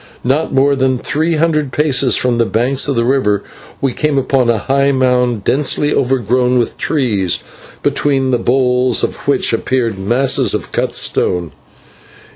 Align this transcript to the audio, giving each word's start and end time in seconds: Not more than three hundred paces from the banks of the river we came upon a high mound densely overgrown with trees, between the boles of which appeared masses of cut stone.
Not 0.23 0.51
more 0.51 0.75
than 0.75 0.97
three 0.97 1.35
hundred 1.35 1.71
paces 1.71 2.15
from 2.15 2.39
the 2.39 2.45
banks 2.47 2.87
of 2.87 2.95
the 2.95 3.05
river 3.05 3.43
we 3.81 3.93
came 3.93 4.17
upon 4.17 4.49
a 4.49 4.57
high 4.57 4.91
mound 4.91 5.43
densely 5.43 5.93
overgrown 5.93 6.57
with 6.57 6.75
trees, 6.75 7.37
between 7.83 8.31
the 8.31 8.39
boles 8.39 9.03
of 9.03 9.27
which 9.27 9.53
appeared 9.53 9.99
masses 9.99 10.55
of 10.55 10.71
cut 10.71 10.95
stone. 10.95 11.51